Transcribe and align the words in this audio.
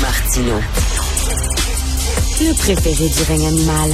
Martino. 0.00 0.60
Le 2.40 2.54
préféré 2.54 3.08
du 3.08 3.22
règne 3.28 3.46
animal. 3.46 3.90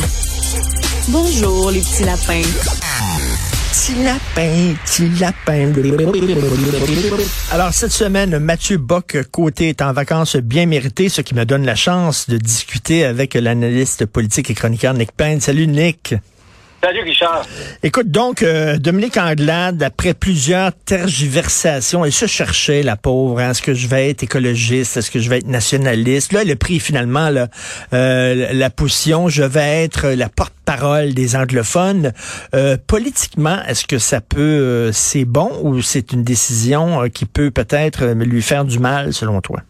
Bonjour, 1.09 1.71
les 1.71 1.81
petits 1.81 2.05
lapins. 2.05 2.43
Petit 3.71 4.03
lapin, 4.03 4.75
petit 4.85 5.09
lapin. 5.19 5.73
Alors, 7.51 7.73
cette 7.73 7.93
semaine, 7.93 8.39
Mathieu 8.39 8.79
Bock-Côté 8.79 9.69
est 9.71 9.83
en 9.83 9.93
vacances 9.93 10.37
bien 10.37 10.67
méritées, 10.67 11.09
ce 11.09 11.21
qui 11.21 11.35
me 11.35 11.45
donne 11.45 11.65
la 11.65 11.77
chance 11.77 12.29
de 12.29 12.37
discuter 12.37 13.05
avec 13.05 13.35
l'analyste 13.35 14.07
politique 14.07 14.51
et 14.51 14.55
chroniqueur 14.55 14.95
Nick 14.95 15.13
Payne. 15.13 15.41
Salut, 15.41 15.67
Nick. 15.67 16.15
Salut 16.83 17.03
Richard. 17.03 17.47
Écoute 17.85 18.09
donc, 18.09 18.43
euh, 18.43 18.77
Dominique 18.77 19.17
Anglade, 19.17 19.85
après 19.85 20.15
plusieurs 20.15 20.73
tergiversations, 20.73 22.05
elle 22.05 22.11
se 22.11 22.27
cherchait, 22.27 22.83
la 22.83 22.97
pauvre, 22.97 23.39
hein, 23.39 23.51
est-ce 23.51 23.63
que 23.63 23.73
je 23.73 23.87
vais 23.87 24.11
être 24.11 24.25
écologiste, 24.25 24.97
est-ce 24.97 25.13
que 25.13 25.21
je 25.21 25.31
vais 25.31 25.39
être 25.39 25.47
nationaliste? 25.47 26.33
Là, 26.33 26.43
elle 26.43 26.51
a 26.51 26.57
pris 26.57 26.81
finalement 26.81 27.31
là, 27.31 27.47
euh, 27.93 28.53
la 28.53 28.69
position, 28.69 29.29
je 29.29 29.45
vais 29.45 29.85
être 29.85 30.09
la 30.09 30.29
porte-parole 30.29 31.15
des 31.15 31.37
anglophones. 31.37 32.13
Euh, 32.53 32.77
politiquement, 32.85 33.63
est-ce 33.69 33.87
que 33.87 33.99
ça 33.99 34.21
peut, 34.21 34.91
c'est 34.93 35.25
bon 35.25 35.53
ou 35.63 35.83
c'est 35.83 36.13
une 36.13 36.25
décision 36.25 37.09
qui 37.11 37.27
peut 37.27 37.53
peut-être 37.53 38.07
lui 38.07 38.43
faire 38.43 38.65
du 38.65 38.81
mal, 38.81 39.13
selon 39.13 39.41
toi? 39.41 39.61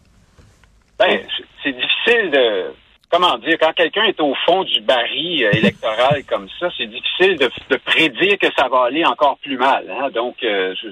Ben, 0.97 1.19
c'est 1.63 1.73
difficile 1.73 2.31
de 2.31 2.73
comment 3.13 3.37
dire, 3.37 3.57
quand 3.59 3.73
quelqu'un 3.73 4.05
est 4.05 4.19
au 4.19 4.33
fond 4.45 4.63
du 4.63 4.81
baril 4.81 5.45
euh, 5.45 5.51
électoral 5.53 6.23
comme 6.27 6.47
ça, 6.59 6.69
c'est 6.75 6.87
difficile 6.87 7.37
de, 7.37 7.77
prédire 7.77 8.39
que 8.39 8.47
ça 8.57 8.67
va 8.67 8.85
aller 8.85 9.05
encore 9.05 9.37
plus 9.37 9.57
mal. 9.57 9.85
Hein. 9.89 10.09
Donc, 10.09 10.43
euh, 10.43 10.73
je, 10.81 10.87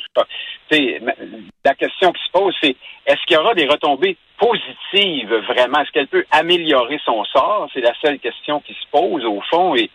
la 1.66 1.74
question 1.74 2.12
qui 2.12 2.24
se 2.24 2.32
pose, 2.32 2.56
c'est 2.62 2.76
est-ce 3.08 3.26
qu'il 3.26 3.36
y 3.36 3.40
aura 3.40 3.56
des 3.56 3.66
retombées 3.66 4.18
positives 4.38 5.34
vraiment? 5.48 5.80
Est-ce 5.80 5.92
qu'elle 5.92 6.08
peut 6.08 6.26
améliorer 6.32 7.00
son 7.04 7.26
sort? 7.26 7.68
C'est 7.74 7.82
la 7.82 7.94
seule 8.02 8.20
question 8.20 8.60
qui 8.60 8.74
se 8.74 8.88
pose 8.92 9.26
au 9.26 9.42
fond. 9.50 9.76
Et 9.76 9.90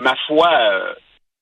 ma 0.00 0.14
foi, 0.26 0.48
euh, 0.50 0.94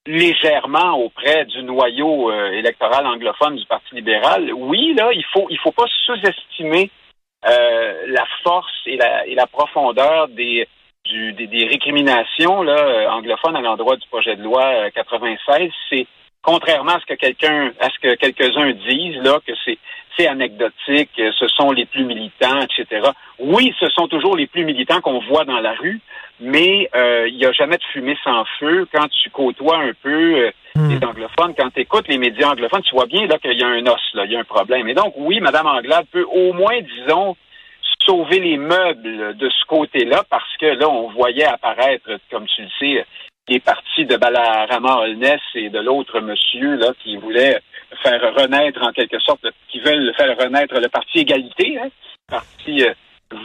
légèrement 0.06 0.98
auprès 0.98 1.44
du 1.46 1.62
noyau 1.62 2.30
électoral 2.52 3.06
anglophone 3.06 3.56
du 3.56 3.64
Parti 3.64 3.94
libéral, 3.94 4.52
oui, 4.52 4.94
là, 4.94 5.10
il 5.12 5.24
faut 5.32 5.46
il 5.48 5.58
faut 5.58 5.72
pas 5.72 5.86
sous-estimer 6.04 6.90
la 7.44 8.24
force 8.42 8.72
et 8.86 8.96
la, 8.96 9.26
et 9.26 9.34
la 9.34 9.46
profondeur 9.46 10.28
des, 10.28 10.66
du, 11.04 11.32
des, 11.32 11.66
récriminations 11.66 12.62
là, 12.62 12.76
euh, 12.78 13.08
anglophones 13.10 13.56
à 13.56 13.60
l'endroit 13.60 13.96
du 13.96 14.06
projet 14.08 14.36
de 14.36 14.42
loi 14.42 14.90
96, 14.94 15.38
euh, 15.48 15.68
c'est 15.90 16.06
contrairement 16.42 16.92
à 16.92 17.00
ce 17.00 17.06
que 17.06 17.14
quelqu'un, 17.14 17.72
à 17.80 17.90
ce 17.90 17.98
que 18.00 18.14
quelques-uns 18.14 18.72
disent 18.72 19.22
là, 19.22 19.38
que 19.46 19.52
c'est 19.64 19.78
c'est 20.16 20.28
anecdotique, 20.28 21.10
ce 21.16 21.48
sont 21.48 21.72
les 21.72 21.86
plus 21.86 22.04
militants, 22.04 22.60
etc. 22.60 23.08
Oui, 23.40 23.74
ce 23.80 23.88
sont 23.88 24.06
toujours 24.06 24.36
les 24.36 24.46
plus 24.46 24.64
militants 24.64 25.00
qu'on 25.00 25.18
voit 25.18 25.44
dans 25.44 25.58
la 25.58 25.72
rue, 25.72 26.00
mais 26.38 26.88
il 27.26 27.36
n'y 27.36 27.44
a 27.44 27.50
jamais 27.50 27.78
de 27.78 27.82
fumée 27.92 28.16
sans 28.22 28.44
feu. 28.60 28.86
Quand 28.94 29.08
tu 29.08 29.30
côtoies 29.30 29.76
un 29.76 29.90
peu 30.04 30.52
hmm. 30.74 30.88
les 30.88 31.06
anglophones, 31.06 31.54
quand 31.56 31.70
tu 31.70 31.80
écoutes 31.80 32.08
les 32.08 32.18
médias 32.18 32.50
anglophones, 32.50 32.82
tu 32.82 32.94
vois 32.94 33.06
bien 33.06 33.26
là 33.26 33.38
qu'il 33.38 33.58
y 33.58 33.62
a 33.62 33.68
un 33.68 33.86
os, 33.86 34.00
il 34.14 34.32
y 34.32 34.36
a 34.36 34.40
un 34.40 34.44
problème. 34.44 34.88
Et 34.88 34.94
donc, 34.94 35.14
oui, 35.16 35.40
Madame 35.40 35.66
Anglade 35.66 36.06
peut 36.10 36.26
au 36.30 36.52
moins, 36.52 36.80
disons, 36.80 37.36
sauver 38.04 38.40
les 38.40 38.56
meubles 38.56 39.36
de 39.36 39.48
ce 39.48 39.64
côté-là, 39.66 40.24
parce 40.28 40.56
que 40.58 40.66
là, 40.66 40.88
on 40.88 41.10
voyait 41.10 41.44
apparaître, 41.44 42.10
comme 42.30 42.46
tu 42.46 42.62
le 42.62 42.68
sais, 42.78 43.06
les 43.48 43.60
partis 43.60 44.06
de 44.06 44.16
Balarama 44.16 45.00
Holness 45.00 45.40
et 45.54 45.68
de 45.68 45.78
l'autre 45.78 46.20
monsieur 46.20 46.76
là 46.76 46.92
qui 47.02 47.16
voulait 47.16 47.60
faire 48.02 48.34
renaître 48.34 48.82
en 48.82 48.92
quelque 48.92 49.18
sorte, 49.20 49.46
qui 49.68 49.80
veulent 49.80 50.14
faire 50.16 50.36
renaître 50.38 50.80
le 50.80 50.88
parti 50.88 51.20
Égalité, 51.20 51.78
hein, 51.78 51.88
parti 52.28 52.82
euh, 52.82 52.94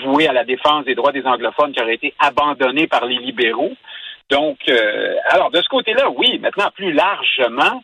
voué 0.03 0.27
à 0.27 0.33
la 0.33 0.45
défense 0.45 0.85
des 0.85 0.95
droits 0.95 1.11
des 1.11 1.25
anglophones 1.25 1.73
qui 1.73 1.81
aurait 1.81 1.95
été 1.95 2.13
abandonné 2.19 2.87
par 2.87 3.05
les 3.05 3.17
libéraux. 3.17 3.73
Donc, 4.29 4.57
euh, 4.67 5.15
alors 5.29 5.51
de 5.51 5.61
ce 5.61 5.67
côté-là, 5.69 6.09
oui. 6.09 6.39
Maintenant, 6.39 6.69
plus 6.75 6.93
largement, 6.93 7.83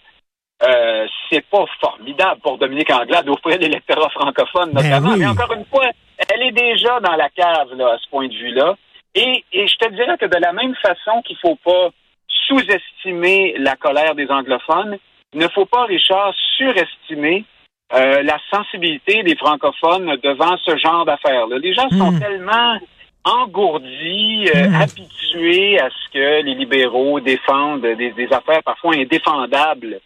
euh, 0.63 1.07
c'est 1.29 1.45
pas 1.47 1.65
formidable 1.81 2.41
pour 2.41 2.57
Dominique 2.57 2.91
Anglade 2.91 3.25
d'offrir 3.25 3.57
l'électorat 3.57 4.09
francophone, 4.09 4.71
ben 4.71 4.83
notamment. 4.83 5.17
Mais 5.17 5.27
encore 5.27 5.53
une 5.53 5.65
fois, 5.65 5.89
elle 6.29 6.43
est 6.43 6.51
déjà 6.51 6.99
dans 6.99 7.15
la 7.15 7.29
cave 7.29 7.73
là, 7.75 7.93
à 7.93 7.97
ce 7.97 8.09
point 8.09 8.27
de 8.27 8.33
vue-là. 8.33 8.75
Et, 9.15 9.43
et 9.51 9.67
je 9.67 9.75
te 9.77 9.89
dirais 9.93 10.17
que 10.17 10.25
de 10.25 10.37
la 10.37 10.53
même 10.53 10.75
façon 10.75 11.21
qu'il 11.23 11.37
faut 11.37 11.57
pas 11.63 11.89
sous-estimer 12.47 13.55
la 13.57 13.75
colère 13.75 14.13
des 14.15 14.29
anglophones, 14.29 14.97
il 15.33 15.39
ne 15.39 15.47
faut 15.47 15.65
pas, 15.65 15.85
Richard, 15.85 16.33
surestimer 16.57 17.43
euh, 17.93 18.23
la 18.23 18.37
sensibilité 18.51 19.23
des 19.23 19.35
francophones 19.35 20.15
devant 20.23 20.57
ce 20.57 20.77
genre 20.77 21.05
d'affaires-là. 21.05 21.57
Les 21.59 21.73
gens 21.73 21.89
sont 21.89 22.11
hmm. 22.11 22.19
tellement 22.19 22.77
engourdis, 23.25 24.49
euh, 24.55 24.69
hmm. 24.69 24.75
habitués 24.75 25.79
à 25.79 25.89
ce 25.89 26.13
que 26.13 26.43
les 26.43 26.55
libéraux 26.55 27.19
défendent 27.19 27.81
des, 27.81 28.11
des 28.11 28.27
affaires 28.31 28.63
parfois 28.63 28.95
indéfendables 28.95 29.99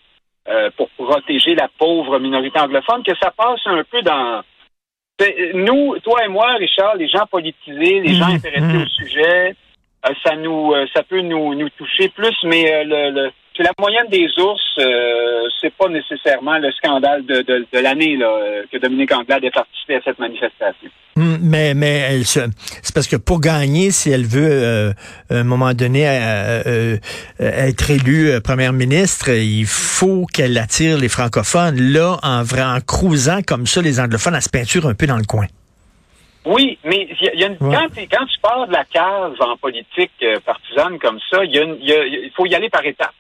euh, 0.47 0.69
pour 0.77 0.89
protéger 0.89 1.53
la 1.53 1.69
pauvre 1.77 2.17
minorité 2.17 2.59
anglophone 2.59 3.03
que 3.03 3.15
ça 3.21 3.31
passe 3.31 3.61
un 3.65 3.83
peu 3.83 4.01
dans 4.01 4.41
nous, 5.53 5.97
toi 5.99 6.23
et 6.23 6.29
moi, 6.29 6.53
Richard, 6.53 6.95
les 6.95 7.09
gens 7.09 7.25
politisés, 7.29 7.99
les 7.99 8.15
gens 8.15 8.29
mmh, 8.29 8.35
intéressés 8.35 8.77
mmh. 8.77 8.81
au 8.81 8.85
sujet, 8.87 9.55
euh, 10.05 10.13
ça 10.23 10.35
nous, 10.37 10.73
ça 10.93 11.03
peut 11.03 11.21
nous, 11.21 11.55
nous 11.55 11.69
toucher 11.71 12.09
plus, 12.09 12.35
mais 12.43 12.73
euh, 12.73 13.11
le, 13.11 13.31
c'est 13.59 13.65
la 13.65 13.73
moyenne 13.77 14.07
des 14.09 14.29
ours, 14.39 14.61
c'est 15.59 15.73
pas 15.73 15.89
nécessairement 15.89 16.57
le 16.59 16.71
scandale 16.71 17.25
de, 17.25 17.41
de, 17.41 17.67
de 17.71 17.79
l'année 17.79 18.17
que 18.71 18.77
Dominique 18.77 19.11
Anglade 19.11 19.43
ait 19.43 19.51
participé 19.51 19.95
à 19.95 20.01
cette 20.01 20.17
manifestation. 20.17 20.89
Mmh, 21.17 21.35
mais 21.41 21.73
mais 21.73 21.97
elle 22.09 22.25
c'est 22.25 22.93
parce 22.93 23.07
que 23.07 23.17
pour 23.17 23.41
gagner, 23.41 23.91
si 23.91 24.11
elle 24.11 24.25
veut 24.25 24.93
à 25.29 25.35
un 25.35 25.43
moment 25.43 25.73
donné 25.73 26.03
être 27.39 27.91
élue 27.91 28.39
première 28.41 28.71
ministre, 28.71 29.29
il 29.29 29.65
faut 29.65 30.25
qu'elle 30.33 30.57
attire 30.57 30.97
les 30.97 31.09
francophones. 31.09 31.75
Là, 31.91 32.17
en, 32.23 32.43
en 32.43 32.79
crousant 32.79 33.41
comme 33.45 33.67
ça 33.67 33.81
les 33.81 33.99
anglophones, 33.99 34.35
elle 34.35 34.41
se 34.41 34.49
peinture 34.49 34.87
un 34.87 34.93
peu 34.93 35.07
dans 35.07 35.17
le 35.17 35.25
coin. 35.25 35.47
Oui, 36.45 36.79
mais 36.85 37.09
y 37.21 37.43
a 37.43 37.47
une, 37.47 37.57
quand, 37.57 37.87
quand, 38.09 38.25
tu 38.25 38.39
pars 38.41 38.65
de 38.65 38.71
la 38.71 38.85
case 38.85 39.33
en 39.39 39.57
politique 39.57 40.11
euh, 40.23 40.39
partisane 40.39 40.97
comme 40.97 41.19
ça, 41.29 41.43
il 41.43 42.31
faut 42.35 42.45
y 42.45 42.55
aller 42.55 42.69
par 42.69 42.85
étapes. 42.85 43.13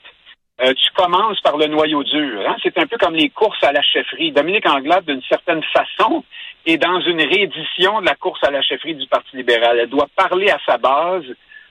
Euh, 0.61 0.73
tu 0.73 0.91
commences 0.93 1.39
par 1.41 1.57
le 1.57 1.67
noyau 1.67 2.03
dur. 2.03 2.41
Hein? 2.45 2.57
C'est 2.61 2.77
un 2.77 2.85
peu 2.85 2.97
comme 2.97 3.15
les 3.15 3.29
courses 3.29 3.63
à 3.63 3.71
la 3.71 3.81
chefferie. 3.81 4.31
Dominique 4.31 4.67
Anglade, 4.67 5.05
d'une 5.05 5.21
certaine 5.29 5.63
façon, 5.63 6.23
est 6.65 6.77
dans 6.77 6.99
une 7.01 7.21
réédition 7.21 8.01
de 8.01 8.05
la 8.05 8.15
course 8.15 8.43
à 8.43 8.51
la 8.51 8.61
chefferie 8.61 8.95
du 8.95 9.07
Parti 9.07 9.37
libéral. 9.37 9.79
Elle 9.79 9.89
doit 9.89 10.09
parler 10.15 10.49
à 10.49 10.59
sa 10.65 10.77
base 10.77 11.23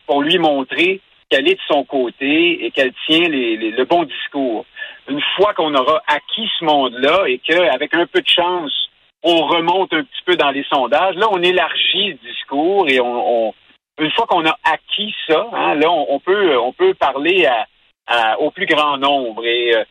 pour 0.06 0.22
lui 0.22 0.38
montrer 0.38 1.00
qu'elle 1.28 1.47
est 1.48 1.56
de 1.56 1.60
son 1.69 1.84
côté 1.84 2.65
et 2.65 2.71
qu'elle 2.71 2.94
tient 3.06 3.28
les, 3.28 3.56
le 3.56 3.84
bon 3.84 4.04
discours. 4.04 4.65
Une 5.09 5.21
fois 5.37 5.53
qu'on 5.53 5.75
aura 5.75 6.03
acquis 6.06 6.48
ce 6.59 6.65
monde-là 6.65 7.25
et 7.27 7.38
qu'avec 7.38 7.94
un 7.94 8.06
peu 8.06 8.22
de 8.22 8.28
chance, 8.28 8.72
on 9.22 9.47
remonte 9.47 9.93
un 9.93 10.03
petit 10.03 10.22
peu 10.25 10.37
dans 10.37 10.50
les 10.50 10.65
sondages. 10.65 11.16
Là, 11.16 11.27
on 11.31 11.43
élargit 11.43 12.09
le 12.09 12.31
discours 12.31 12.88
et 12.88 13.00
on, 13.00 13.53
une 13.98 14.10
fois 14.12 14.27
qu'on 14.27 14.47
a 14.47 14.56
acquis 14.65 15.15
ça, 15.28 15.47
hein, 15.53 15.75
là, 15.75 15.91
on, 15.91 16.19
peut 16.21 16.56
on 16.59 16.72
peut 16.72 16.94
parler 16.94 17.44
à, 17.47 17.66
au 18.39 18.51
plus 18.51 18.67
grand 18.67 18.97
nombre 18.99 19.45
et 19.45 19.75
euh, 19.75 19.85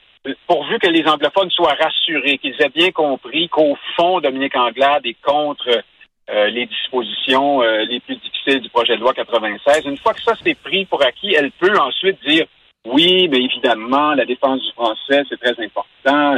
pourvu 0.47 0.79
que 0.79 0.87
les 0.87 1.07
anglophones 1.07 1.51
soient 1.51 1.75
rassurés, 1.79 2.37
qu'ils 2.37 2.55
aient 2.59 2.69
bien 2.69 2.91
compris 2.91 3.49
qu'au 3.49 3.77
fond, 3.95 4.19
Dominique 4.19 4.55
Anglade 4.55 5.05
est 5.05 5.21
contre 5.21 5.83
euh, 6.29 6.47
les 6.47 6.65
dispositions 6.65 7.61
euh, 7.61 7.83
les 7.85 7.99
plus 7.99 8.15
difficiles 8.15 8.61
du 8.61 8.69
projet 8.69 8.95
de 8.95 9.01
loi 9.01 9.13
96. 9.13 9.85
Une 9.85 9.97
fois 9.97 10.13
que 10.13 10.21
ça 10.21 10.33
c'est 10.43 10.55
pris 10.55 10.85
pour 10.85 11.03
acquis, 11.03 11.35
elle 11.35 11.51
peut 11.51 11.77
ensuite 11.77 12.19
dire 12.25 12.45
oui, 12.85 13.27
mais 13.29 13.39
évidemment, 13.39 14.13
la 14.13 14.25
défense 14.25 14.61
du 14.61 14.71
français, 14.71 15.23
c'est 15.29 15.39
très 15.39 15.61
important, 15.63 16.37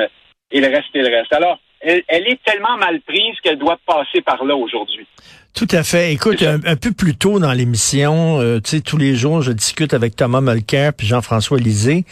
et 0.52 0.60
le 0.60 0.68
reste 0.68 0.96
et 0.96 1.02
le 1.02 1.16
reste. 1.16 1.32
Alors, 1.32 1.60
elle, 1.82 2.28
est 2.28 2.40
tellement 2.44 2.78
mal 2.78 3.02
prise 3.02 3.36
qu'elle 3.42 3.58
doit 3.58 3.80
passer 3.86 4.22
par 4.22 4.44
là 4.44 4.56
aujourd'hui. 4.56 5.08
Tout 5.56 5.68
à 5.72 5.84
fait. 5.84 6.14
Écoute, 6.14 6.42
un, 6.44 6.76
peu 6.76 6.92
plus 6.92 7.16
tôt 7.16 7.40
dans 7.40 7.52
l'émission, 7.52 8.40
euh, 8.40 8.62
tu 8.62 8.78
sais, 8.78 8.82
tous 8.82 8.98
les 8.98 9.16
jours, 9.16 9.42
je 9.42 9.52
discute 9.52 9.94
avec 9.94 10.16
Thomas 10.16 10.42
Mulcair 10.42 10.94
puis 10.94 11.08
Jean-François 11.08 11.58
Lisée, 11.58 12.06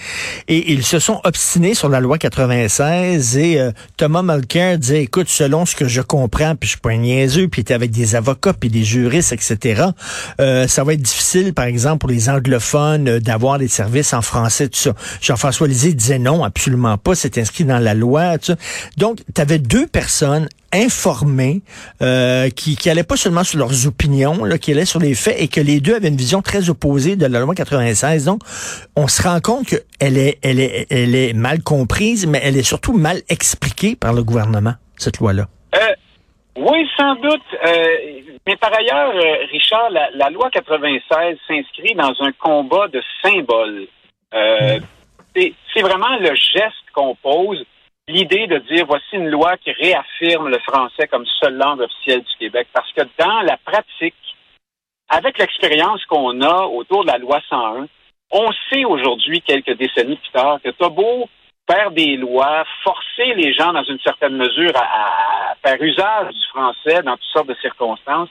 et 0.48 0.74
ils 0.74 0.84
se 0.84 1.00
sont 1.00 1.22
obstinés 1.24 1.74
sur 1.74 1.88
la 1.88 2.02
loi 2.02 2.18
96, 2.18 3.38
et 3.38 3.60
euh, 3.60 3.72
Thomas 3.96 4.24
Mulcair 4.24 4.78
disait, 4.80 5.04
écoute, 5.04 5.30
selon 5.30 5.66
ce 5.66 5.76
que 5.76 5.88
je 5.88 6.02
comprends, 6.02 6.56
puis 6.56 6.68
je 6.68 6.72
suis 6.72 6.82
pas 6.82 6.90
un 6.90 6.98
niaiseux, 6.98 7.48
puis 7.48 7.62
était 7.62 7.76
avec 7.76 7.92
des 7.92 8.16
avocats, 8.16 8.54
puis 8.54 8.70
des 8.70 8.84
juristes, 8.84 9.32
etc., 9.32 9.84
euh, 10.42 10.68
ça 10.68 10.84
va 10.84 10.94
être 10.94 11.02
difficile, 11.02 11.54
par 11.54 11.66
exemple, 11.66 12.00
pour 12.00 12.10
les 12.10 12.30
anglophones 12.30 13.20
d'avoir 13.20 13.60
des 13.60 13.70
services 13.70 14.14
en 14.14 14.24
français, 14.24 14.68
tout 14.68 14.80
ça. 14.80 14.94
Jean-François 15.22 15.68
Lisée 15.68 15.94
disait 15.94 16.20
non, 16.20 16.44
absolument 16.44 16.98
pas, 16.98 17.16
c'est 17.16 17.38
inscrit 17.38 17.64
dans 17.64 17.80
la 17.80 17.94
loi, 17.94 18.40
tout 18.40 18.48
ça. 18.48 18.56
Donc, 18.98 19.20
tu 19.34 19.42
deux 19.58 19.88
personnes 19.88 20.48
informés, 20.74 21.62
euh, 22.02 22.50
qui, 22.50 22.76
qui 22.76 22.90
allaient 22.90 23.04
pas 23.04 23.16
seulement 23.16 23.44
sur 23.44 23.58
leurs 23.58 23.88
opinions, 23.88 24.44
là, 24.44 24.58
qui 24.58 24.72
allaient 24.72 24.86
sur 24.86 25.00
les 25.00 25.16
faits, 25.16 25.36
et 25.40 25.48
que 25.48 25.62
les 25.62 25.80
deux 25.80 25.96
avaient 25.96 26.10
une 26.10 26.18
vision 26.18 26.42
très 26.42 26.70
opposée 26.70 27.16
de 27.16 27.26
la 27.26 27.40
loi 27.40 27.56
96. 27.56 28.26
Donc, 28.26 28.42
on 28.96 29.08
se 29.08 29.22
rend 29.22 29.40
compte 29.40 29.68
qu'elle 29.68 30.18
est, 30.18 30.40
elle 30.44 30.60
est, 30.60 30.88
elle 30.90 31.16
est 31.16 31.34
mal 31.34 31.64
comprise, 31.64 32.28
mais 32.28 32.42
elle 32.44 32.58
est 32.58 32.64
surtout 32.64 32.94
mal 32.94 33.22
expliquée 33.30 33.96
par 33.96 34.14
le 34.14 34.24
gouvernement, 34.24 34.74
cette 34.98 35.20
loi-là. 35.20 35.48
Euh, 35.76 35.80
oui, 36.58 36.90
sans 36.98 37.16
doute. 37.16 37.42
Euh, 37.66 37.98
Mais 38.48 38.56
par 38.56 38.74
ailleurs, 38.74 39.12
euh, 39.16 39.46
Richard, 39.52 39.90
la, 39.92 40.30
loi 40.32 40.50
96 40.50 41.38
s'inscrit 41.48 41.94
dans 41.96 42.14
un 42.20 42.32
combat 42.32 42.88
de 42.88 43.02
symboles. 43.22 43.88
Euh, 44.34 44.80
c'est 45.36 45.82
vraiment 45.82 46.18
le 46.20 46.34
geste 46.34 46.84
qu'on 46.94 47.14
pose, 47.16 47.64
l'idée 48.08 48.48
de 48.48 48.58
dire 48.60 48.86
voici 48.86 49.14
une 49.14 49.30
loi 49.30 49.58
qui 49.58 49.72
réaffirme 49.72 50.50
le 50.50 50.60
français 50.60 51.08
comme 51.08 51.26
seule 51.42 51.56
langue 51.56 51.82
officielle 51.82 52.22
du 52.22 52.36
Québec. 52.40 52.68
Parce 52.74 52.92
que 52.94 53.02
dans 53.18 53.42
la 53.42 53.58
pratique, 53.58 54.16
avec 55.10 55.38
l'expérience 55.38 56.04
qu'on 56.06 56.42
a 56.42 56.66
autour 56.66 57.04
de 57.04 57.12
la 57.12 57.18
loi 57.18 57.42
101, 57.50 57.88
on 58.32 58.50
sait 58.70 58.86
aujourd'hui, 58.86 59.42
quelques 59.42 59.78
décennies 59.78 60.18
plus 60.18 60.32
tard, 60.32 60.60
que 60.64 60.70
t'as 60.70 60.90
beau 60.90 61.30
faire 61.70 61.92
des 61.92 62.16
lois, 62.16 62.64
forcer 62.84 63.34
les 63.36 63.54
gens 63.54 63.74
dans 63.74 63.84
une 63.84 64.00
certaine 64.00 64.38
mesure 64.38 64.72
à, 64.76 65.56
faire 65.66 65.82
usage 65.82 66.34
du 66.34 66.46
français 66.50 67.02
dans 67.04 67.18
toutes 67.18 67.32
sortes 67.34 67.48
de 67.48 67.56
circonstances, 67.56 68.30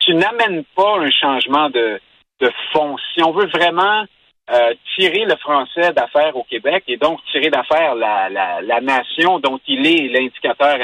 tu 0.00 0.14
n'amènes 0.14 0.64
pas 0.76 0.98
un 0.98 1.10
changement 1.10 1.70
de, 1.70 1.98
de 2.40 2.50
fond. 2.72 2.96
Si 3.14 3.22
on 3.22 3.32
veut 3.32 3.46
vraiment 3.46 4.04
euh, 4.50 4.74
tirer 4.94 5.24
le 5.24 5.36
français 5.36 5.92
d'affaires 5.92 6.36
au 6.36 6.44
Québec 6.44 6.84
et 6.88 6.96
donc 6.96 7.20
tirer 7.32 7.50
d'affaires 7.50 7.94
la, 7.94 8.28
la, 8.28 8.60
la, 8.60 8.80
nation 8.80 9.38
dont 9.38 9.58
il 9.66 9.86
est 9.86 10.08
l'indicateur 10.08 10.76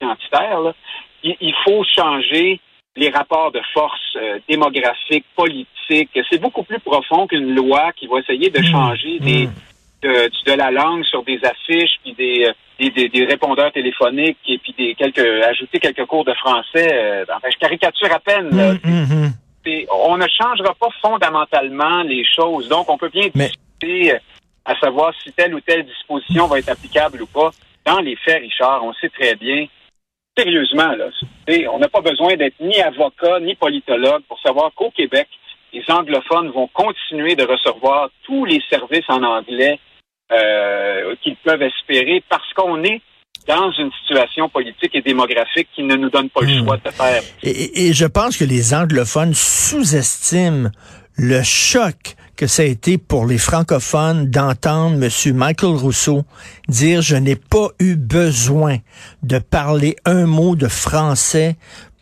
identitaire, 0.00 0.74
il, 1.22 1.54
faut 1.64 1.82
changer 1.96 2.60
les 2.96 3.08
rapports 3.08 3.50
de 3.50 3.60
force 3.72 4.16
euh, 4.16 4.38
démographiques, 4.48 5.24
politiques. 5.34 6.18
C'est 6.30 6.40
beaucoup 6.40 6.64
plus 6.64 6.80
profond 6.80 7.26
qu'une 7.26 7.54
loi 7.54 7.92
qui 7.96 8.06
va 8.06 8.18
essayer 8.18 8.50
de 8.50 8.60
mmh. 8.60 8.70
changer 8.70 9.18
des, 9.20 9.46
mmh 9.46 9.52
de, 10.02 10.30
de, 10.46 10.52
la 10.52 10.70
langue 10.70 11.04
sur 11.04 11.22
des 11.24 11.40
affiches, 11.44 11.98
puis 12.02 12.14
des, 12.14 12.46
des, 12.78 13.08
des, 13.08 13.24
répondeurs 13.24 13.72
téléphoniques, 13.72 14.38
et 14.46 14.58
puis 14.58 14.74
des 14.78 14.94
quelques 14.94 15.44
ajouter 15.44 15.78
quelques 15.80 16.04
cours 16.06 16.24
de 16.24 16.34
français. 16.34 16.88
Euh, 16.92 17.24
enfin, 17.28 17.48
je 17.52 17.58
caricature 17.58 18.12
à 18.12 18.20
peine. 18.20 18.48
Hum, 18.52 18.78
hum, 18.84 19.32
On 19.90 20.16
ne 20.16 20.26
changera 20.28 20.74
pas 20.74 20.88
fondamentalement 21.02 22.02
les 22.02 22.24
choses. 22.24 22.68
Donc, 22.68 22.88
on 22.88 22.98
peut 22.98 23.08
bien 23.08 23.28
discuter 23.34 24.14
euh, 24.14 24.18
à 24.64 24.78
savoir 24.78 25.12
si 25.22 25.32
telle 25.32 25.54
ou 25.54 25.60
telle 25.60 25.84
disposition 25.84 26.46
va 26.46 26.58
être 26.58 26.68
applicable 26.68 27.22
ou 27.22 27.26
pas. 27.26 27.50
Dans 27.84 28.00
les 28.00 28.16
faits, 28.16 28.42
Richard, 28.42 28.84
on 28.84 28.92
sait 28.94 29.08
très 29.08 29.34
bien, 29.36 29.66
sérieusement, 30.36 30.92
là, 30.92 31.06
on 31.72 31.78
n'a 31.78 31.88
pas 31.88 32.00
besoin 32.00 32.36
d'être 32.36 32.60
ni 32.60 32.80
avocat 32.80 33.40
ni 33.40 33.54
politologue 33.54 34.22
pour 34.28 34.38
savoir 34.40 34.72
qu'au 34.74 34.90
Québec, 34.90 35.26
les 35.72 35.84
anglophones 35.88 36.50
vont 36.50 36.68
continuer 36.68 37.34
de 37.34 37.44
recevoir 37.44 38.10
tous 38.24 38.44
les 38.44 38.62
services 38.70 39.08
en 39.08 39.22
anglais 39.22 39.78
euh, 40.32 41.14
qu'ils 41.22 41.36
peuvent 41.36 41.62
espérer 41.62 42.22
parce 42.28 42.52
qu'on 42.54 42.82
est 42.84 43.00
dans 43.48 43.72
une 43.72 43.90
situation 44.00 44.48
politique 44.50 44.94
et 44.94 45.00
démographique 45.00 45.68
qui 45.74 45.82
ne 45.82 45.96
nous 45.96 46.10
donne 46.10 46.28
pas 46.28 46.42
le 46.42 46.60
hmm. 46.60 46.64
choix 46.64 46.76
de 46.76 46.90
faire. 46.90 47.22
Et, 47.42 47.92
je 47.92 48.04
pense 48.04 48.36
que 48.36 48.44
les 48.44 48.74
anglophones 48.74 49.32
sous-estiment 49.34 50.68
le 51.16 51.42
choc 51.42 52.14
que 52.36 52.46
ça 52.46 52.62
a 52.62 52.66
été 52.66 52.98
pour 52.98 53.26
les 53.26 53.38
francophones 53.38 54.30
d'entendre 54.30 55.02
M. 55.02 55.34
Michael 55.34 55.74
Rousseau 55.74 56.24
dire 56.68 57.02
je 57.02 57.16
n'ai 57.16 57.34
pas 57.34 57.68
eu 57.80 57.96
besoin 57.96 58.76
de 59.24 59.38
parler 59.38 59.96
un 60.04 60.26
mot 60.26 60.54
de 60.54 60.68
français 60.68 61.56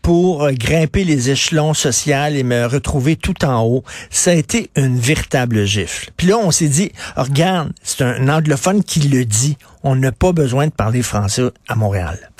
pour 0.06 0.44
euh, 0.44 0.52
grimper 0.52 1.02
les 1.02 1.32
échelons 1.32 1.74
sociaux 1.74 2.30
et 2.30 2.44
me 2.44 2.64
retrouver 2.66 3.16
tout 3.16 3.44
en 3.44 3.64
haut. 3.64 3.82
Ça 4.08 4.30
a 4.30 4.34
été 4.34 4.70
une 4.76 4.96
véritable 4.96 5.64
gifle. 5.64 6.10
Puis 6.16 6.28
là, 6.28 6.36
on 6.38 6.52
s'est 6.52 6.68
dit, 6.68 6.92
regarde, 7.16 7.72
c'est 7.82 8.04
un 8.04 8.28
anglophone 8.28 8.84
qui 8.84 9.00
le 9.00 9.24
dit. 9.24 9.56
On 9.82 9.96
n'a 9.96 10.12
pas 10.12 10.30
besoin 10.30 10.68
de 10.68 10.72
parler 10.72 11.02
français 11.02 11.50
à 11.66 11.74
Montréal. 11.74 12.30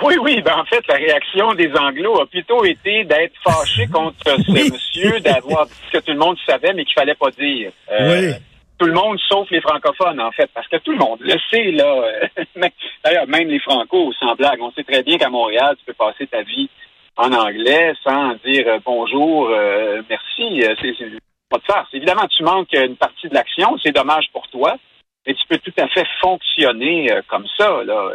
Oui, 0.00 0.14
oui. 0.22 0.42
Ben 0.42 0.54
en 0.58 0.64
fait, 0.64 0.84
la 0.88 0.94
réaction 0.94 1.54
des 1.54 1.72
Anglos 1.76 2.20
a 2.20 2.26
plutôt 2.26 2.64
été 2.64 3.02
d'être 3.02 3.34
fâché 3.42 3.88
contre 3.88 4.14
ce 4.24 4.52
monsieur, 4.72 5.18
d'avoir 5.18 5.66
dit 5.66 5.72
ce 5.88 5.98
que 5.98 6.04
tout 6.04 6.12
le 6.12 6.18
monde 6.18 6.36
savait, 6.46 6.72
mais 6.72 6.84
qu'il 6.84 6.94
fallait 6.94 7.16
pas 7.16 7.32
dire. 7.32 7.72
Euh, 7.90 8.28
oui 8.28 8.34
tout 8.80 8.86
le 8.86 8.94
monde 8.94 9.18
sauf 9.28 9.48
les 9.50 9.60
francophones, 9.60 10.20
en 10.20 10.32
fait, 10.32 10.50
parce 10.54 10.66
que 10.66 10.78
tout 10.78 10.92
le 10.92 10.96
monde 10.96 11.18
le 11.20 11.36
sait, 11.50 11.70
là. 11.70 12.02
D'ailleurs, 13.04 13.28
même 13.28 13.48
les 13.48 13.58
francos, 13.58 14.14
sans 14.18 14.34
blague, 14.34 14.60
on 14.62 14.72
sait 14.72 14.84
très 14.84 15.02
bien 15.02 15.18
qu'à 15.18 15.28
Montréal, 15.28 15.76
tu 15.78 15.84
peux 15.84 15.92
passer 15.92 16.26
ta 16.26 16.42
vie 16.42 16.70
en 17.16 17.30
anglais 17.32 17.92
sans 18.02 18.34
dire 18.46 18.66
euh, 18.66 18.78
bonjour, 18.82 19.50
euh, 19.50 20.00
merci. 20.08 20.62
Euh, 20.62 20.74
c'est 20.80 20.94
pas 21.50 21.58
de 21.58 21.64
farce. 21.64 21.88
Évidemment, 21.92 22.26
tu 22.28 22.42
manques 22.42 22.72
une 22.72 22.96
partie 22.96 23.28
de 23.28 23.34
l'action, 23.34 23.76
c'est 23.82 23.92
dommage 23.92 24.30
pour 24.32 24.48
toi, 24.48 24.76
mais 25.26 25.34
tu 25.34 25.46
peux 25.46 25.58
tout 25.58 25.74
à 25.78 25.86
fait 25.88 26.06
fonctionner 26.22 27.10
comme 27.28 27.46
ça, 27.58 27.84
là. 27.84 28.10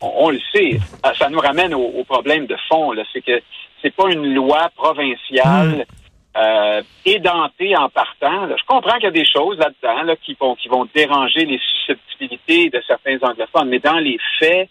On, 0.00 0.30
le 0.30 0.38
sait. 0.52 0.78
Ça 1.16 1.28
nous 1.28 1.40
ramène 1.40 1.74
au, 1.74 2.04
problème 2.04 2.46
de 2.46 2.56
fond, 2.68 2.92
là. 2.92 3.02
C'est 3.12 3.20
que 3.20 3.40
c'est 3.82 3.94
pas 3.94 4.08
une 4.10 4.32
loi 4.32 4.68
provinciale. 4.76 5.86
Hmm 5.88 5.97
euh, 6.38 6.82
édenté 7.04 7.76
en 7.76 7.88
partant. 7.88 8.48
Je 8.48 8.64
comprends 8.66 8.94
qu'il 8.94 9.04
y 9.04 9.06
a 9.06 9.10
des 9.10 9.24
choses 9.24 9.58
là-dedans 9.58 10.14
qui, 10.22 10.36
vont, 10.38 10.54
qui 10.54 10.68
vont 10.68 10.86
déranger 10.94 11.44
les 11.44 11.58
susceptibilités 11.58 12.70
de 12.70 12.82
certains 12.86 13.18
anglophones, 13.22 13.68
mais 13.68 13.80
dans 13.80 13.98
les 13.98 14.18
faits, 14.38 14.68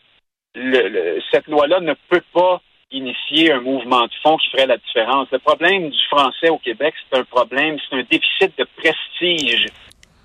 le, 0.56 1.20
cette 1.32 1.48
loi-là 1.48 1.80
ne 1.82 1.94
peut 2.10 2.24
pas 2.34 2.62
initier 2.92 3.52
un 3.52 3.60
mouvement 3.60 4.06
de 4.06 4.14
fond 4.24 4.38
qui 4.38 4.50
ferait 4.50 4.66
la 4.66 4.78
différence. 4.78 5.28
Le 5.32 5.40
problème 5.40 5.90
du 5.90 6.04
français 6.10 6.50
au 6.50 6.58
Québec, 6.58 6.94
c'est 7.10 7.20
un 7.20 7.26
problème, 7.26 7.78
c'est 7.90 7.98
un 7.98 8.04
déficit 8.10 8.58
de 8.58 8.66
prestige, 8.78 9.66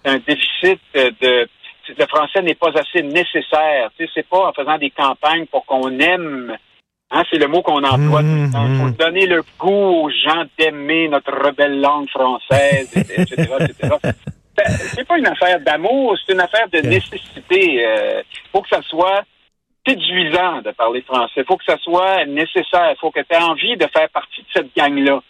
c'est 0.05 0.11
un 0.11 0.19
déficit 0.19 0.81
de 0.95 1.49
le 1.89 2.07
français 2.07 2.43
n'est 2.43 2.55
pas 2.55 2.71
assez 2.75 3.03
nécessaire. 3.03 3.91
Tu 3.99 4.05
sais, 4.05 4.13
c'est 4.15 4.29
pas 4.29 4.49
en 4.49 4.53
faisant 4.53 4.79
des 4.79 4.91
campagnes 4.91 5.47
pour 5.47 5.65
qu'on 5.67 5.99
aime 5.99 6.57
Hein, 7.15 7.25
c'est 7.31 7.39
le 7.39 7.47
mot 7.47 7.61
qu'on 7.61 7.85
emploie. 7.85 8.23
Il 8.23 8.49
mmh, 8.49 8.53
faut 8.53 8.87
mmh. 8.87 8.97
donner 8.99 9.27
le 9.27 9.43
goût 9.59 10.05
aux 10.05 10.11
gens 10.11 10.45
d'aimer 10.59 11.09
notre 11.09 11.33
rebelle 11.33 11.79
langue 11.81 12.09
française, 12.09 12.91
etc., 12.97 13.53
etc. 13.61 13.97
Ben, 14.55 14.65
c'est 14.67 15.07
pas 15.07 15.19
une 15.19 15.27
affaire 15.27 15.61
d'amour, 15.61 16.15
c'est 16.19 16.35
une 16.35 16.41
affaire 16.41 16.69
de 16.71 16.81
nécessité. 16.81 17.75
Il 17.75 17.85
euh, 17.85 18.23
faut 18.53 18.61
que 18.61 18.69
ça 18.69 18.83
soit 18.83 19.23
séduisant 19.87 20.61
de 20.63 20.71
parler 20.73 21.03
français. 21.03 21.33
Il 21.39 21.45
faut 21.45 21.57
que 21.57 21.65
ça 21.65 21.79
soit 21.79 22.25
nécessaire. 22.27 22.91
Il 22.91 22.97
faut 23.01 23.11
que 23.11 23.21
tu 23.21 23.35
aies 23.35 23.43
envie 23.43 23.77
de 23.77 23.87
faire 23.87 24.09
partie 24.11 24.43
de 24.43 24.47
cette 24.53 24.77
gang-là. 24.77 25.21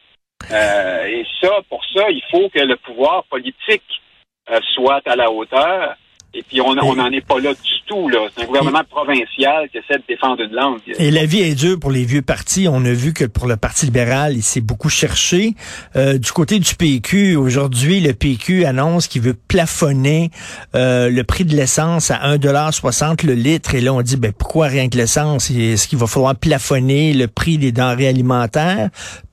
Euh, 0.51 1.07
et 1.07 1.25
ça, 1.41 1.51
pour 1.69 1.85
ça, 1.95 2.11
il 2.11 2.23
faut 2.31 2.49
que 2.49 2.61
le 2.61 2.77
pouvoir 2.77 3.25
politique 3.25 4.03
euh, 4.51 4.59
soit 4.75 5.01
à 5.07 5.17
la 5.17 5.31
hauteur. 5.31 5.95
Et 6.35 6.43
puis, 6.43 6.61
on 6.63 6.75
n'en 6.75 7.11
est 7.11 7.27
pas 7.27 7.39
là 7.41 7.53
du 7.53 7.71
tout. 7.87 8.09
là. 8.09 8.21
C'est 8.35 8.45
un 8.45 8.47
gouvernement 8.47 8.83
provincial 8.89 9.69
qui 9.71 9.79
essaie 9.79 9.99
de 9.99 10.05
défendre 10.09 10.43
une 10.43 10.53
langue. 10.53 10.81
Et 10.99 11.11
la 11.11 11.27
vie 11.27 11.41
est 11.41 11.55
dure 11.55 11.79
pour 11.79 11.91
les 11.91 12.05
vieux 12.05 12.23
partis. 12.23 12.67
On 12.69 12.85
a 12.85 12.93
vu 12.93 13.13
que 13.13 13.25
pour 13.25 13.47
le 13.47 13.57
Parti 13.57 13.87
libéral, 13.87 14.35
il 14.35 14.43
s'est 14.43 14.63
beaucoup 14.63 14.89
cherché. 14.89 15.55
Euh, 15.95 16.17
du 16.17 16.33
côté 16.33 16.59
du 16.59 16.75
PQ, 16.75 17.37
aujourd'hui, 17.37 18.01
le 18.01 18.15
PQ 18.15 18.65
annonce 18.65 19.09
qu'il 19.09 19.21
veut 19.21 19.35
plafonner 19.35 20.31
euh, 20.75 21.11
le 21.11 21.25
prix 21.25 21.45
de 21.45 21.55
l'essence 21.55 22.11
à 22.11 22.35
1,60 22.37 23.27
le 23.27 23.35
litre. 23.35 23.75
Et 23.75 23.83
là, 23.83 23.93
on 23.93 24.01
dit, 24.01 24.17
ben 24.17 24.33
pourquoi 24.33 24.69
rien 24.69 24.89
que 24.89 24.97
l'essence? 24.97 25.51
Est-ce 25.51 25.87
qu'il 25.87 25.99
va 25.99 26.07
falloir 26.07 26.35
plafonner 26.35 27.13
le 27.13 27.29
prix 27.29 27.59
des 27.59 27.73
denrées 27.73 28.09
alimentaires? 28.09 28.89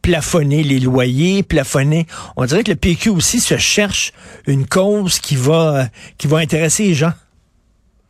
Plafonner 0.10 0.64
les 0.64 0.80
loyers, 0.80 1.44
plafonner. 1.44 2.08
On 2.36 2.46
dirait 2.46 2.64
que 2.64 2.72
le 2.72 2.78
PQ 2.78 3.10
aussi 3.10 3.40
se 3.40 3.58
cherche 3.58 4.12
une 4.48 4.66
cause 4.66 5.20
qui 5.20 5.36
va, 5.36 5.84
qui 6.18 6.26
va 6.26 6.38
intéresser 6.38 6.84
les 6.86 6.94
gens. 6.96 7.14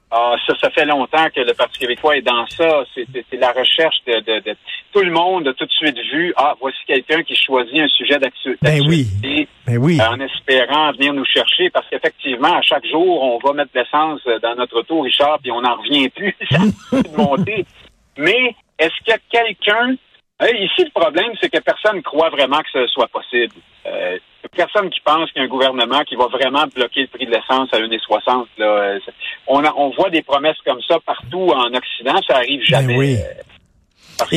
Ah, 0.10 0.36
ça, 0.48 0.54
ça 0.60 0.70
fait 0.72 0.86
longtemps 0.86 1.28
que 1.36 1.42
le 1.42 1.54
Parti 1.54 1.78
québécois 1.78 2.16
est 2.16 2.22
dans 2.22 2.48
ça. 2.48 2.84
C'est 2.96 3.38
la 3.38 3.52
recherche 3.52 3.98
de, 4.08 4.40
de, 4.40 4.56
Tout 4.94 5.02
le 5.02 5.12
monde 5.12 5.48
a 5.50 5.54
tout 5.54 5.66
de 5.66 5.72
suite 5.72 5.98
vu, 6.12 6.34
ah, 6.38 6.56
voici 6.62 6.78
quelqu'un 6.88 7.22
qui 7.22 7.36
choisit 7.36 7.80
un 7.80 7.88
sujet 7.90 8.18
d'actualité. 8.18 8.60
Ben 8.62 8.82
oui. 8.88 9.06
Ben 9.68 9.78
oui. 9.78 10.00
En 10.02 10.20
espérant 10.22 10.94
venir 10.94 11.14
nous 11.14 11.26
chercher, 11.26 11.70
parce 11.70 11.86
qu'effectivement, 11.90 12.56
à 12.56 12.62
chaque 12.62 12.88
jour, 12.88 13.22
on 13.22 13.46
va 13.46 13.54
mettre 13.54 13.74
de 13.74 13.80
l'essence 13.82 14.22
dans 14.42 14.56
notre 14.56 14.80
auto, 14.80 15.02
Richard, 15.02 15.40
puis 15.42 15.52
on 15.52 15.62
n'en 15.62 15.76
revient 15.76 16.08
plus. 16.10 16.36
ça 16.50 16.58
de 17.02 17.18
monter. 17.18 17.66
Mais 18.18 18.56
est-ce 18.80 18.96
qu'il 19.04 19.10
y 19.10 19.12
a 19.12 19.20
quelqu'un 19.30 19.96
ici, 20.48 20.86
le 20.86 20.92
problème, 21.00 21.32
c'est 21.42 21.50
que 21.50 21.60
personne 21.60 21.98
ne 21.98 22.02
croit 22.02 22.30
vraiment 22.30 22.60
que 22.60 22.70
ce 22.72 22.88
soit 22.88 23.08
possible. 23.08 23.56
Euh, 23.86 24.18
personne 24.56 24.90
qui 24.90 25.00
pense 25.02 25.32
qu'il 25.32 25.42
y 25.42 25.44
a 25.44 25.46
un 25.46 25.50
gouvernement 25.50 26.02
qui 26.04 26.16
va 26.16 26.28
vraiment 26.28 26.66
bloquer 26.74 27.02
le 27.02 27.08
prix 27.08 27.26
de 27.26 27.32
l'essence 27.32 27.70
à 27.74 27.80
1,60. 27.80 28.46
Là. 28.58 28.66
Euh, 28.66 29.00
on, 29.48 29.64
on 29.76 29.90
voit 29.92 30.10
des 30.10 30.22
promesses 30.22 30.58
comme 30.66 30.82
ça 30.88 30.98
partout 31.06 31.50
en 31.54 31.74
Occident, 31.74 32.20
ça 32.28 32.38
arrive 32.38 32.60
ben 32.62 32.66
jamais. 32.66 32.98
oui. 32.98 33.16
Euh, 33.16 33.42
parce 34.18 34.32
que 34.32 34.36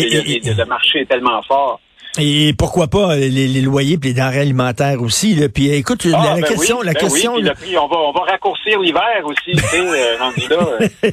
le 0.58 0.64
marché 0.64 1.00
est 1.00 1.06
tellement 1.06 1.42
fort. 1.42 1.80
Et 2.18 2.52
pourquoi 2.58 2.88
pas 2.88 3.16
les, 3.16 3.30
les 3.30 3.60
loyers 3.62 3.94
et 3.94 4.06
les 4.06 4.12
denrées 4.12 4.40
alimentaires 4.40 5.00
aussi. 5.00 5.34
Là. 5.34 5.48
Puis 5.48 5.70
écoute, 5.70 6.04
la, 6.04 6.20
ah, 6.20 6.34
ben 6.34 6.44
question, 6.44 6.82
la 6.82 6.92
ben 6.92 7.00
question. 7.00 7.36
Oui, 7.36 7.48
on 7.78 7.88
va 7.88 7.96
on 7.96 8.12
va 8.12 8.20
raccourcir 8.30 8.80
l'hiver 8.80 9.22
aussi, 9.24 9.56
tu 9.56 9.58
sais, 9.58 9.80
euh, 9.80 10.16
là. 10.50 11.12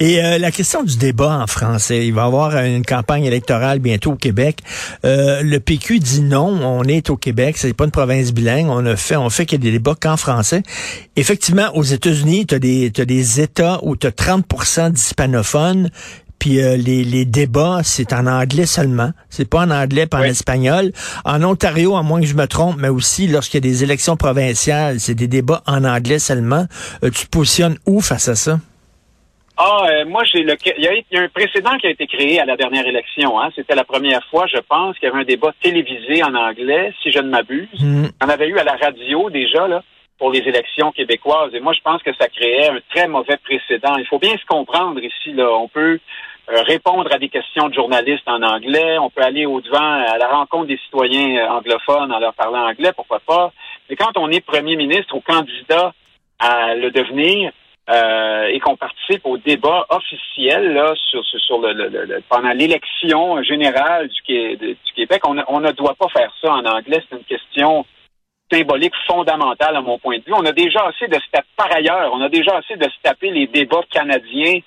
Et 0.00 0.22
euh, 0.22 0.38
la 0.38 0.50
question 0.50 0.82
du 0.82 0.98
débat 0.98 1.38
en 1.42 1.46
français, 1.46 2.06
il 2.06 2.12
va 2.12 2.22
y 2.22 2.24
avoir 2.26 2.56
une 2.58 2.84
campagne 2.84 3.24
électorale 3.24 3.78
bientôt 3.78 4.12
au 4.12 4.16
Québec. 4.16 4.58
Euh, 5.06 5.42
le 5.42 5.60
PQ 5.60 5.98
dit 5.98 6.20
non, 6.20 6.48
on 6.62 6.84
est 6.84 7.08
au 7.08 7.16
Québec, 7.16 7.56
c'est 7.56 7.72
pas 7.72 7.84
une 7.84 7.90
province 7.90 8.32
bilingue, 8.32 8.68
on 8.68 8.84
a 8.84 8.96
fait 8.96 9.16
on 9.16 9.30
fait 9.30 9.46
qu'il 9.46 9.58
y 9.58 9.62
a 9.62 9.64
des 9.64 9.78
débats 9.78 9.94
qu'en 9.98 10.18
français. 10.18 10.62
Effectivement, 11.16 11.70
aux 11.74 11.84
États-Unis, 11.84 12.46
tu 12.46 12.54
as 12.54 12.58
des 12.58 12.92
as 12.98 13.04
des 13.06 13.40
États 13.40 13.80
où 13.82 13.96
tu 13.96 14.06
as 14.06 14.10
30% 14.10 14.90
d'hispanophones 14.92 15.90
puis 16.44 16.60
euh, 16.60 16.76
les, 16.76 17.04
les 17.04 17.24
débats, 17.24 17.78
c'est 17.82 18.12
en 18.12 18.26
anglais 18.26 18.66
seulement. 18.66 19.12
C'est 19.30 19.48
pas 19.48 19.60
en 19.60 19.70
anglais, 19.70 20.06
pas 20.06 20.18
en 20.18 20.24
espagnol. 20.24 20.92
En 21.24 21.42
Ontario, 21.42 21.96
à 21.96 22.02
moins 22.02 22.20
que 22.20 22.26
je 22.26 22.34
me 22.34 22.46
trompe, 22.46 22.76
mais 22.78 22.90
aussi 22.90 23.28
lorsqu'il 23.28 23.64
y 23.64 23.66
a 23.66 23.70
des 23.70 23.82
élections 23.82 24.14
provinciales, 24.18 25.00
c'est 25.00 25.14
des 25.14 25.26
débats 25.26 25.62
en 25.66 25.84
anglais 25.84 26.18
seulement. 26.18 26.66
Euh, 27.02 27.08
tu 27.08 27.24
te 27.24 27.30
positionnes 27.30 27.78
où 27.86 28.02
face 28.02 28.28
à 28.28 28.34
ça? 28.34 28.58
Ah, 29.56 29.86
euh, 29.88 30.04
moi, 30.04 30.22
j'ai 30.24 30.42
le. 30.42 30.54
Il 30.76 30.84
y, 30.84 31.16
a, 31.16 31.22
un 31.22 31.28
précédent 31.28 31.78
qui 31.78 31.86
a 31.86 31.90
été 31.90 32.06
créé 32.06 32.38
à 32.38 32.44
la 32.44 32.58
dernière 32.58 32.86
élection. 32.86 33.40
Hein. 33.40 33.48
C'était 33.56 33.74
la 33.74 33.84
première 33.84 34.22
fois, 34.26 34.46
je 34.46 34.60
pense, 34.68 34.98
qu'il 34.98 35.08
y 35.08 35.10
avait 35.10 35.22
un 35.22 35.24
débat 35.24 35.54
télévisé 35.62 36.22
en 36.22 36.34
anglais, 36.34 36.92
si 37.02 37.10
je 37.10 37.20
ne 37.20 37.30
m'abuse. 37.30 37.80
Mm. 37.80 38.08
On 38.22 38.28
avait 38.28 38.48
eu 38.48 38.58
à 38.58 38.64
la 38.64 38.76
radio 38.76 39.30
déjà 39.30 39.66
là 39.66 39.82
pour 40.18 40.30
les 40.30 40.40
élections 40.40 40.92
québécoises. 40.92 41.54
Et 41.54 41.60
moi, 41.60 41.72
je 41.72 41.80
pense 41.80 42.02
que 42.02 42.14
ça 42.14 42.28
créait 42.28 42.68
un 42.68 42.80
très 42.94 43.08
mauvais 43.08 43.38
précédent. 43.38 43.96
Il 43.96 44.06
faut 44.06 44.18
bien 44.18 44.36
se 44.36 44.44
comprendre 44.46 45.00
ici. 45.02 45.32
Là, 45.32 45.50
on 45.52 45.68
peut 45.68 45.98
répondre 46.48 47.10
à 47.12 47.18
des 47.18 47.28
questions 47.28 47.68
de 47.68 47.74
journalistes 47.74 48.28
en 48.28 48.42
anglais. 48.42 48.98
On 48.98 49.10
peut 49.10 49.22
aller 49.22 49.46
au 49.46 49.60
devant 49.60 49.78
à 49.78 50.18
la 50.18 50.28
rencontre 50.28 50.66
des 50.66 50.78
citoyens 50.78 51.38
euh, 51.38 51.48
anglophones 51.48 52.12
en 52.12 52.18
leur 52.18 52.34
parlant 52.34 52.68
anglais, 52.68 52.92
pourquoi 52.94 53.20
pas. 53.20 53.52
Mais 53.88 53.96
quand 53.96 54.16
on 54.16 54.30
est 54.30 54.40
premier 54.40 54.76
ministre 54.76 55.14
ou 55.14 55.20
candidat 55.20 55.92
à 56.38 56.74
le 56.74 56.90
devenir, 56.90 57.52
euh, 57.90 58.46
et 58.46 58.60
qu'on 58.60 58.76
participe 58.76 59.26
au 59.26 59.36
débat 59.36 59.84
officiel 59.90 60.72
là, 60.72 60.94
sur, 61.10 61.22
sur 61.22 61.58
le, 61.58 62.22
pendant 62.30 62.52
l'élection 62.52 63.42
générale 63.42 64.08
du, 64.08 64.56
du 64.56 64.92
Québec. 64.96 65.20
On, 65.26 65.36
on, 65.48 65.60
ne 65.60 65.70
doit 65.72 65.94
pas 65.94 66.08
faire 66.08 66.32
ça 66.40 66.50
en 66.50 66.64
anglais. 66.64 67.02
C'est 67.10 67.16
une 67.16 67.24
question 67.24 67.84
symbolique 68.50 68.94
fondamentale 69.06 69.76
à 69.76 69.82
mon 69.82 69.98
point 69.98 70.16
de 70.16 70.24
vue. 70.24 70.32
On 70.32 70.46
a 70.46 70.52
déjà 70.52 70.86
assez 70.86 71.08
de 71.08 71.14
se 71.16 71.30
taper, 71.30 71.46
par 71.58 71.74
ailleurs, 71.74 72.10
on 72.14 72.22
a 72.22 72.30
déjà 72.30 72.56
assez 72.56 72.76
de 72.76 72.84
se 72.84 73.00
taper 73.02 73.30
les 73.30 73.48
débats 73.48 73.84
canadiens 73.90 74.60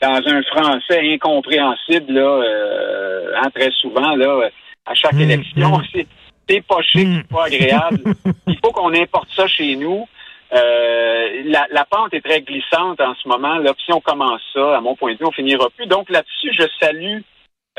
dans 0.00 0.20
un 0.26 0.42
français 0.42 1.00
incompréhensible, 1.14 2.12
là, 2.12 2.20
euh, 2.20 3.32
hein, 3.36 3.50
très 3.54 3.70
souvent, 3.70 4.14
là, 4.16 4.50
à 4.86 4.94
chaque 4.94 5.14
mmh, 5.14 5.20
élection. 5.20 5.78
Mmh. 5.78 6.02
C'est 6.48 6.60
pas 6.60 6.82
chic, 6.82 7.08
mmh. 7.08 7.22
c'est 7.22 7.34
pas 7.34 7.44
agréable. 7.44 8.00
Il 8.46 8.58
faut 8.62 8.70
qu'on 8.70 8.92
importe 8.92 9.30
ça 9.34 9.46
chez 9.46 9.76
nous. 9.76 10.06
Euh, 10.52 11.42
la, 11.46 11.66
la, 11.70 11.86
pente 11.86 12.12
est 12.12 12.20
très 12.20 12.42
glissante 12.42 13.00
en 13.00 13.14
ce 13.14 13.26
moment. 13.26 13.56
Là, 13.56 13.72
si 13.82 13.92
on 13.94 14.00
commence 14.02 14.42
ça, 14.52 14.76
à 14.76 14.80
mon 14.82 14.94
point 14.94 15.14
de 15.14 15.18
vue, 15.18 15.24
on 15.24 15.32
finira 15.32 15.70
plus. 15.70 15.86
Donc 15.86 16.10
là-dessus, 16.10 16.52
je 16.52 16.64
salue. 16.78 17.20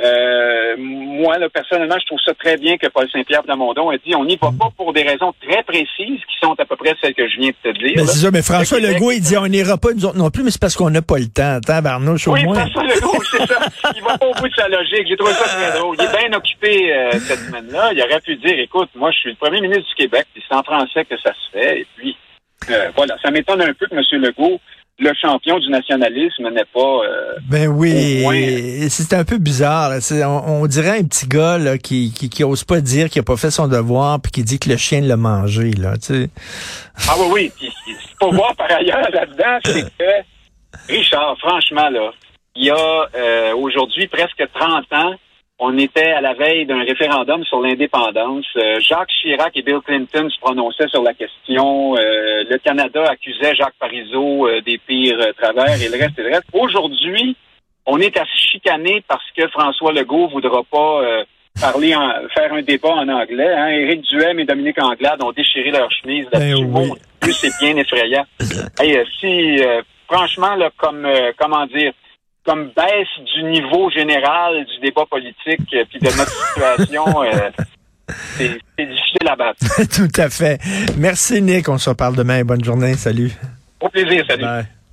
Euh, 0.04 0.75
moi, 0.78 1.38
là, 1.38 1.48
personnellement, 1.50 1.96
je 2.02 2.06
trouve 2.06 2.20
ça 2.25 2.34
très 2.34 2.58
bien 2.58 2.78
que 2.78 2.88
Paul 2.88 3.10
Saint-Pierre 3.10 3.44
Plamondon 3.44 3.94
ait 3.94 4.00
dit 4.06 4.14
on 4.14 4.25
n'y 4.25 4.36
va 4.36 4.50
pas 4.52 4.70
pour 4.75 4.92
des 4.92 5.04
raisons 5.04 5.34
très 5.42 5.64
précises 5.64 6.20
qui 6.20 6.38
sont 6.42 6.54
à 6.58 6.66
peu 6.66 6.75
près 6.75 6.94
celles 7.02 7.14
que 7.14 7.30
je 7.30 7.38
viens 7.40 7.52
de 7.52 7.72
te 7.72 7.78
dire. 7.78 7.94
Mais 7.96 8.06
c'est 8.06 8.25
ça, 8.25 8.32
mais 8.32 8.42
François 8.42 8.80
Legault, 8.80 9.12
il 9.12 9.22
dit 9.22 9.38
on 9.38 9.48
n'ira 9.48 9.78
pas 9.78 9.94
nous 9.94 10.06
autres 10.06 10.18
non 10.18 10.30
plus, 10.30 10.44
mais 10.44 10.52
c'est 10.52 10.60
parce 10.60 10.75
qu'on 10.75 10.90
n'a 10.90 11.02
pas 11.02 11.18
le 11.18 11.28
temps. 11.28 11.60
Attends, 11.62 11.82
Barnouche, 11.82 12.28
au 12.28 12.34
oui, 12.34 12.44
moins. 12.44 12.56
François 12.56 12.84
Legault, 12.84 13.24
c'est 13.32 13.46
ça. 13.46 13.60
Il 13.96 14.04
va 14.04 14.18
pas 14.18 14.28
au 14.28 14.34
bout 14.34 14.50
de 14.50 14.54
sa 14.56 14.68
logique. 14.68 15.08
J'ai 15.08 15.16
trouvé 15.16 15.34
ça 15.34 15.46
très 15.46 15.80
drôle. 15.80 15.96
Il 15.98 16.04
est 16.04 16.30
bien 16.30 16.38
occupé 16.38 16.94
euh, 16.94 17.12
cette 17.14 17.40
semaine-là. 17.40 17.94
Il 17.94 18.02
aurait 18.02 18.20
pu 18.20 18.36
dire 18.36 18.60
écoute, 18.60 18.90
moi, 18.96 19.12
je 19.12 19.18
suis 19.18 19.30
le 19.30 19.38
premier 19.38 19.62
ministre 19.62 19.88
du 19.88 19.96
Québec, 19.96 20.25
puis 20.34 20.44
c'est 20.46 20.56
en 20.56 20.64
français 20.64 21.06
que 21.06 21.18
ça 21.20 21.32
se 21.32 21.58
fait, 21.58 21.80
et 21.80 21.88
puis 21.96 22.18
euh, 22.70 22.90
voilà, 22.96 23.16
ça 23.22 23.32
m'étonne 23.32 23.62
un 23.62 23.74
peu 23.74 23.88
que 23.88 23.96
M. 23.96 24.22
Legault, 24.22 24.60
le 24.98 25.12
champion 25.20 25.60
du 25.60 25.70
nationalisme, 25.70 26.50
n'est 26.50 26.66
pas. 26.74 26.80
Euh, 26.80 27.34
ben 27.50 27.68
oui, 27.68 28.88
c'est 28.90 29.14
un 29.14 29.25
peu 29.25 29.38
bizarre. 29.38 29.92
On, 30.48 30.66
dirait 30.68 31.00
un 31.00 31.04
petit 31.04 31.28
gars 31.28 31.58
là, 31.58 31.78
qui, 31.78 32.14
qui, 32.14 32.30
qui 32.30 32.44
ose 32.44 32.64
pas 32.64 32.80
dire 32.80 33.10
qu'il 33.10 33.20
a 33.20 33.24
pas 33.24 33.38
fait 33.38 33.52
son 33.52 33.68
devoir 33.68 34.22
puis 34.22 34.32
qui 34.32 34.44
dit 34.44 34.60
que 34.60 34.70
le 34.70 34.78
chien 34.78 35.02
l'a 35.02 35.18
mangé. 35.18 35.72
Là, 35.72 35.94
Ah 37.10 37.16
oui, 37.20 37.28
oui. 37.32 37.52
Ce 37.60 37.66
qu'il 37.66 37.96
faut 38.20 38.32
voir 38.32 38.56
par 38.56 38.72
ailleurs 38.72 39.10
là-dedans, 39.12 39.60
c'est 39.66 39.84
que 39.98 40.94
Richard, 40.94 41.38
franchement, 41.40 41.90
là, 41.90 42.12
il 42.56 42.66
y 42.66 42.70
a 42.70 43.10
euh, 43.16 43.56
aujourd'hui 43.56 44.08
presque 44.08 44.44
30 44.54 44.86
ans, 44.94 45.16
on 45.60 45.78
était 45.78 46.12
à 46.12 46.22
la 46.22 46.34
veille 46.34 46.66
d'un 46.66 46.84
référendum 46.84 47.44
sur 47.46 47.62
l'indépendance. 47.62 48.46
Euh, 48.58 48.80
Jacques 48.82 49.10
Chirac 49.22 49.56
et 49.56 49.62
Bill 49.62 49.80
Clinton 49.86 50.30
se 50.30 50.40
prononçaient 50.42 50.90
sur 50.90 51.02
la 51.02 51.14
question. 51.14 51.96
Euh, 51.96 52.44
le 52.50 52.58
Canada 52.58 53.04
accusait 53.10 53.56
Jacques 53.56 53.76
Parizeau 53.80 54.48
euh, 54.48 54.62
des 54.62 54.78
pires 54.86 55.18
travers 55.38 55.82
et 55.82 55.88
le 55.88 55.98
reste 55.98 56.20
et 56.20 56.24
le 56.24 56.30
reste. 56.30 56.48
Aujourd'hui, 56.52 57.38
on 57.86 58.00
est 58.00 58.18
à 58.18 58.26
se 58.26 58.52
chicaner 58.52 59.02
parce 59.08 59.24
que 59.38 59.48
François 59.48 59.94
Legault 59.94 60.28
voudra 60.28 60.64
pas 60.64 61.02
parler 61.62 61.96
en, 61.96 62.12
faire 62.34 62.52
un 62.52 62.62
débat 62.62 62.90
en 62.90 63.08
anglais. 63.08 63.54
Hein. 63.54 63.68
Éric 63.70 64.02
Duhem 64.10 64.40
et 64.40 64.46
Dominique 64.46 64.82
Anglade 64.82 65.24
ont 65.24 65.32
déchiré 65.32 65.72
leur 65.72 65.90
chemise. 65.92 66.26
Ben 66.34 66.56
plus 67.22 67.34
c'est 67.34 67.52
bien 67.62 67.78
effrayant. 67.78 68.26
hey, 68.80 69.00
si 69.20 69.62
franchement, 70.08 70.56
là, 70.56 70.72
comme 70.78 71.08
comment 71.38 71.66
dire, 71.68 71.94
comme 72.46 72.72
baisse 72.75 73.08
du 73.34 73.44
niveau 73.44 73.90
général 73.90 74.66
du 74.66 74.88
débat 74.88 75.06
politique 75.10 75.74
euh, 75.74 75.84
puis 75.90 76.00
de 76.00 76.06
notre 76.06 76.48
situation. 76.54 77.24
Euh, 77.24 77.50
c'est 78.38 78.48
difficile 78.78 79.28
à 79.28 79.36
battre. 79.36 79.60
Tout 79.96 80.22
à 80.22 80.30
fait. 80.30 80.60
Merci, 80.98 81.42
Nick. 81.42 81.68
On 81.70 81.78
se 81.78 81.90
reparle 81.90 82.16
demain. 82.16 82.44
Bonne 82.44 82.64
journée. 82.64 82.94
Salut. 82.94 83.32
Au 83.80 83.90
plaisir. 83.90 84.24
Salut. 84.30 84.66